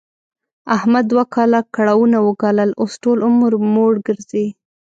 [0.75, 4.47] احمد دوه کاله کړاوونه و ګالل، اوس ټول عمر موړ ګرځي.